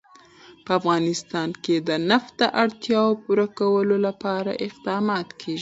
[0.65, 5.49] په افغانستان کې د نفت د اړتیاوو پوره کولو لپاره اقدامات کېږي.